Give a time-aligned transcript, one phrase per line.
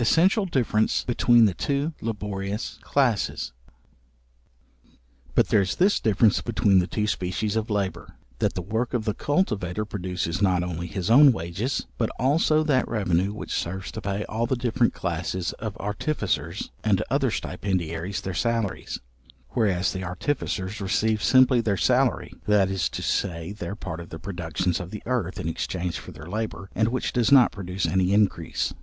[0.00, 3.52] Essential difference between the two laborious classes.
[5.36, 9.04] But there is this difference between the two species of labour; that the work of
[9.04, 14.00] the cultivator produces not only his own wages, but also that revenue which serves to
[14.00, 18.98] pay all the different classes of artificers, and other stipendiaries their salaries:
[19.50, 24.18] whereas the artificers receive simply their salary, that is to say, their part of the
[24.18, 28.12] productions of the earth, in exchange for their labour, and which does not produce any
[28.12, 28.74] increase.